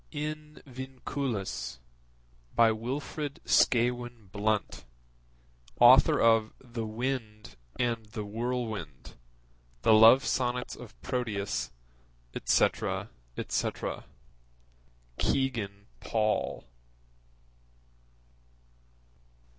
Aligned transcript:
In 0.09 0.63
Vinculis. 0.65 1.77
By 2.55 2.71
Wilfrid 2.71 3.39
Scawen 3.45 4.29
Blunt, 4.31 4.83
Author 5.79 6.19
of 6.19 6.53
The 6.59 6.87
Wind 6.87 7.55
and 7.77 8.07
the 8.07 8.25
Whirlwind, 8.25 9.13
The 9.83 9.93
Love 9.93 10.25
Sonnets 10.25 10.75
of 10.75 10.99
Proteus, 11.03 11.71
etc. 12.33 13.11
etc. 13.37 14.05
(Kegan 15.19 15.85
Paul.) 15.99 16.65